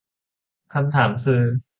[0.73, 1.41] คำถามคือ